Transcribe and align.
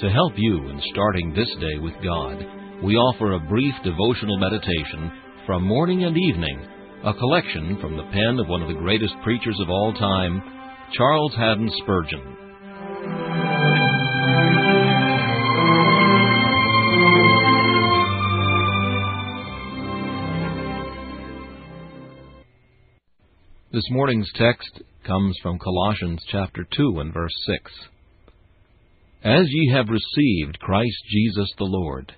To 0.00 0.08
help 0.08 0.32
you 0.34 0.70
in 0.70 0.80
starting 0.92 1.34
this 1.34 1.50
day 1.60 1.78
with 1.78 1.92
God, 2.02 2.38
we 2.82 2.96
offer 2.96 3.34
a 3.34 3.48
brief 3.50 3.74
devotional 3.84 4.38
meditation 4.38 5.12
from 5.44 5.62
morning 5.62 6.04
and 6.04 6.16
evening, 6.16 6.66
a 7.04 7.12
collection 7.12 7.76
from 7.82 7.98
the 7.98 8.04
pen 8.04 8.38
of 8.40 8.48
one 8.48 8.62
of 8.62 8.68
the 8.68 8.80
greatest 8.80 9.12
preachers 9.22 9.58
of 9.60 9.68
all 9.68 9.92
time, 9.92 10.42
Charles 10.94 11.34
Haddon 11.34 11.70
Spurgeon. 11.82 12.36
This 23.70 23.84
morning's 23.90 24.30
text 24.34 24.80
comes 25.06 25.36
from 25.42 25.58
Colossians 25.58 26.22
chapter 26.32 26.66
2 26.74 27.00
and 27.00 27.12
verse 27.12 27.34
6. 27.44 27.70
As 29.22 29.46
ye 29.50 29.70
have 29.74 29.88
received 29.90 30.58
Christ 30.60 30.96
Jesus 31.10 31.50
the 31.58 31.64
Lord. 31.64 32.14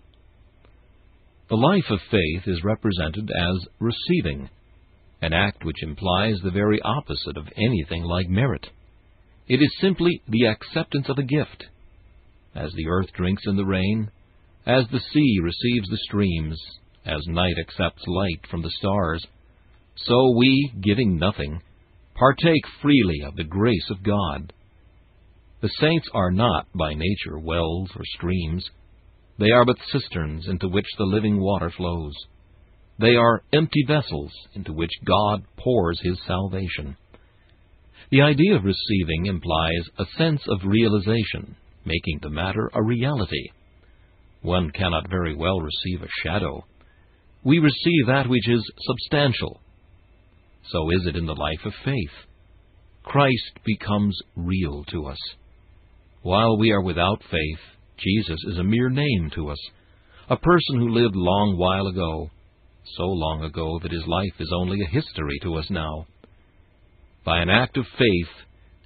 The 1.49 1.57
life 1.57 1.91
of 1.91 1.99
faith 2.13 2.47
is 2.47 2.63
represented 2.63 3.29
as 3.29 3.67
receiving, 3.81 4.49
an 5.21 5.33
act 5.33 5.65
which 5.65 5.83
implies 5.83 6.39
the 6.39 6.53
very 6.53 6.81
opposite 6.81 7.37
of 7.37 7.49
anything 7.57 8.05
like 8.05 8.29
merit. 8.29 8.69
It 9.49 9.61
is 9.61 9.81
simply 9.81 10.23
the 10.29 10.47
acceptance 10.47 11.09
of 11.09 11.19
a 11.19 11.25
gift. 11.25 11.67
As 12.55 12.73
the 12.75 12.87
earth 12.89 13.13
drinks 13.15 13.43
in 13.47 13.57
the 13.57 13.67
rain, 13.67 14.09
as 14.65 14.87
the 14.93 15.01
sea 15.13 15.39
receives 15.43 15.89
the 15.89 15.99
streams, 16.05 16.57
as 17.05 17.21
night 17.27 17.57
accepts 17.61 18.05
light 18.07 18.47
from 18.49 18.63
the 18.63 18.71
stars, 18.79 19.27
so 19.97 20.37
we, 20.37 20.73
giving 20.81 21.17
nothing, 21.19 21.63
partake 22.15 22.65
freely 22.81 23.23
of 23.27 23.35
the 23.35 23.45
grace 23.45 23.91
of 23.91 24.05
God. 24.05 24.53
The 25.63 25.71
saints 25.81 26.09
are 26.13 26.33
not, 26.33 26.67
by 26.75 26.93
nature, 26.93 27.39
wells 27.39 27.89
or 27.95 28.03
streams. 28.17 28.69
They 29.39 29.51
are 29.51 29.65
but 29.65 29.79
cisterns 29.93 30.49
into 30.49 30.69
which 30.69 30.89
the 30.99 31.05
living 31.05 31.41
water 31.41 31.71
flows. 31.71 32.15
They 32.99 33.15
are 33.15 33.45
empty 33.53 33.85
vessels 33.87 34.33
into 34.55 34.73
which 34.73 34.91
God 35.05 35.45
pours 35.57 36.01
His 36.03 36.19
salvation. 36.27 36.97
The 38.11 38.23
idea 38.23 38.57
of 38.57 38.65
receiving 38.65 39.27
implies 39.27 39.89
a 39.99 40.05
sense 40.19 40.43
of 40.49 40.67
realization, 40.67 41.55
making 41.85 42.19
the 42.23 42.31
matter 42.31 42.69
a 42.75 42.83
reality. 42.83 43.51
One 44.41 44.71
cannot 44.73 45.09
very 45.09 45.37
well 45.37 45.61
receive 45.61 46.03
a 46.03 46.09
shadow. 46.25 46.65
We 47.45 47.61
receive 47.61 48.07
that 48.09 48.29
which 48.29 48.49
is 48.49 48.69
substantial. 48.81 49.61
So 50.71 50.91
is 50.91 51.07
it 51.07 51.15
in 51.15 51.27
the 51.27 51.35
life 51.35 51.65
of 51.65 51.73
faith. 51.85 52.27
Christ 53.05 53.61
becomes 53.65 54.19
real 54.35 54.85
to 54.91 55.07
us. 55.07 55.19
While 56.23 56.57
we 56.57 56.71
are 56.71 56.83
without 56.83 57.21
faith, 57.31 57.59
Jesus 57.99 58.39
is 58.49 58.59
a 58.59 58.65
mere 58.65 58.91
name 58.91 59.31
to 59.35 59.49
us, 59.51 59.59
a 60.31 60.37
person 60.37 60.79
who 60.79 60.95
lived 60.95 61.17
long 61.17 61.57
while 61.59 61.89
ago, 61.89 62.31
so 62.97 63.05
long 63.05 63.43
ago 63.43 63.81
that 63.83 63.91
his 63.91 64.07
life 64.07 64.35
is 64.39 64.53
only 64.55 64.81
a 64.83 64.91
history 64.91 65.39
to 65.43 65.57
us 65.57 65.67
now. 65.69 66.07
By 67.25 67.41
an 67.41 67.51
act 67.51 67.77
of 67.77 67.85
faith, 67.99 68.29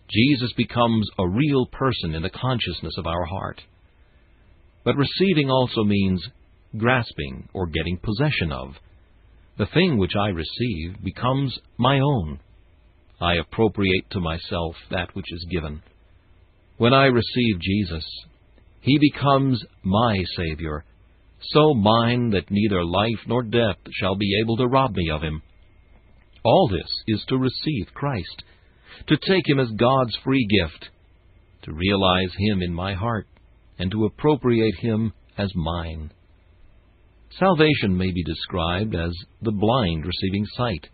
Jesus 0.08 0.52
becomes 0.56 1.06
a 1.18 1.28
real 1.28 1.66
person 1.66 2.14
in 2.14 2.22
the 2.22 2.30
consciousness 2.30 2.94
of 2.96 3.06
our 3.06 3.24
heart. 3.24 3.60
But 4.84 4.96
receiving 4.96 5.50
also 5.50 5.84
means 5.84 6.22
grasping 6.78 7.48
or 7.52 7.66
getting 7.66 7.98
possession 7.98 8.50
of. 8.50 8.74
The 9.58 9.66
thing 9.66 9.98
which 9.98 10.12
I 10.18 10.28
receive 10.28 11.02
becomes 11.02 11.58
my 11.76 12.00
own. 12.00 12.40
I 13.20 13.34
appropriate 13.34 14.10
to 14.12 14.20
myself 14.20 14.76
that 14.90 15.14
which 15.14 15.30
is 15.32 15.46
given. 15.50 15.82
When 16.78 16.92
I 16.92 17.06
receive 17.06 17.58
Jesus, 17.60 18.04
he 18.80 18.98
becomes 18.98 19.64
my 19.82 20.22
Savior, 20.36 20.84
so 21.40 21.72
mine 21.72 22.30
that 22.30 22.50
neither 22.50 22.84
life 22.84 23.20
nor 23.26 23.42
death 23.42 23.78
shall 23.98 24.14
be 24.14 24.38
able 24.42 24.58
to 24.58 24.66
rob 24.66 24.94
me 24.94 25.10
of 25.10 25.22
him. 25.22 25.42
All 26.44 26.68
this 26.68 26.88
is 27.06 27.24
to 27.28 27.38
receive 27.38 27.94
Christ, 27.94 28.42
to 29.06 29.16
take 29.16 29.48
him 29.48 29.58
as 29.58 29.70
God's 29.70 30.16
free 30.22 30.46
gift, 30.46 30.90
to 31.62 31.72
realize 31.72 32.32
him 32.38 32.60
in 32.60 32.74
my 32.74 32.92
heart, 32.92 33.26
and 33.78 33.90
to 33.90 34.04
appropriate 34.04 34.74
him 34.78 35.14
as 35.38 35.50
mine. 35.54 36.10
Salvation 37.38 37.96
may 37.96 38.12
be 38.12 38.22
described 38.22 38.94
as 38.94 39.12
the 39.40 39.50
blind 39.50 40.04
receiving 40.04 40.44
sight, 40.56 40.88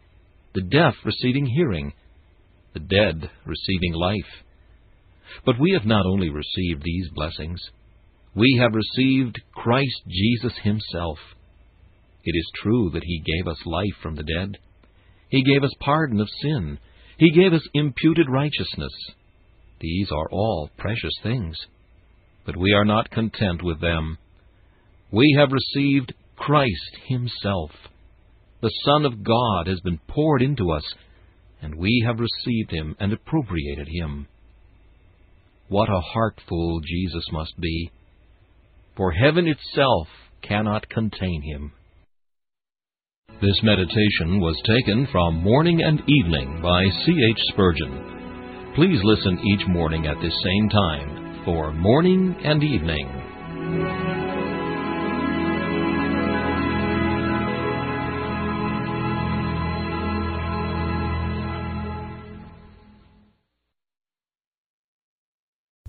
the 0.55 0.63
deaf 0.63 0.95
receiving 1.05 1.47
hearing, 1.47 1.93
the 2.73 2.81
dead 2.81 3.29
receiving 3.45 3.95
life 3.95 4.45
but 5.45 5.61
we 5.61 5.73
have 5.73 5.87
not 5.87 6.07
only 6.07 6.31
received 6.31 6.83
these 6.83 7.09
blessings, 7.15 7.61
we 8.35 8.59
have 8.61 8.75
received 8.75 9.41
Christ 9.55 10.03
Jesus 10.09 10.57
Himself. 10.63 11.19
It 12.25 12.37
is 12.37 12.51
true 12.63 12.91
that 12.95 13.05
He 13.05 13.21
gave 13.21 13.47
us 13.47 13.67
life 13.67 13.97
from 14.03 14.17
the 14.17 14.23
dead. 14.23 14.59
He 15.29 15.43
gave 15.43 15.63
us 15.63 15.75
pardon 15.81 16.21
of 16.21 16.29
sin. 16.41 16.79
He 17.19 17.31
gave 17.31 17.53
us 17.53 17.67
imputed 17.75 18.29
righteousness. 18.29 18.93
These 19.81 20.11
are 20.13 20.29
all 20.31 20.71
precious 20.79 21.15
things. 21.23 21.57
But 22.47 22.57
we 22.57 22.73
are 22.73 22.85
not 22.85 23.11
content 23.11 23.63
with 23.63 23.81
them. 23.81 24.19
We 25.11 25.37
have 25.39 25.51
received 25.53 26.15
Christ 26.37 26.97
Himself. 27.07 27.71
The 28.63 28.73
Son 28.85 29.05
of 29.05 29.25
God 29.25 29.67
has 29.67 29.81
been 29.81 30.01
poured 30.09 30.41
into 30.41 30.71
us, 30.71 30.85
and 31.61 31.75
we 31.75 32.03
have 32.07 32.19
received 32.19 32.71
Him 32.71 32.97
and 32.99 33.13
appropriated 33.13 33.89
Him. 33.89 34.29
What 35.73 35.89
a 35.89 36.01
heartful 36.01 36.83
Jesus 36.85 37.25
must 37.33 37.59
be! 37.59 37.91
For 38.95 39.11
heaven 39.11 39.49
itself 39.49 40.07
cannot 40.43 40.87
contain 40.91 41.41
him. 41.41 41.73
This 43.41 43.59
meditation 43.63 44.39
was 44.39 44.61
taken 44.67 45.09
from 45.11 45.43
Morning 45.43 45.81
and 45.83 46.03
Evening 46.07 46.61
by 46.63 46.85
C. 47.07 47.15
H. 47.31 47.41
Spurgeon. 47.55 48.73
Please 48.75 49.01
listen 49.03 49.39
each 49.47 49.67
morning 49.67 50.07
at 50.07 50.21
this 50.21 50.35
same 50.45 50.69
time 50.69 51.43
for 51.47 51.73
Morning 51.73 52.37
and 52.45 52.63
Evening. 52.63 54.02